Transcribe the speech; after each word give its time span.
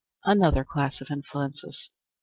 Another 0.23 0.63
Class 0.63 0.99
of 0.99 1.11
Influences. 1.11 1.91